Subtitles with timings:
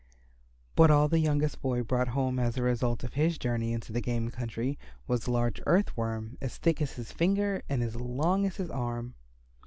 [0.75, 4.01] But all the youngest boy brought home as a result of his journey into the
[4.01, 8.47] game country was a large Earth Worm as thick as his finger and as long
[8.47, 9.13] as his arm.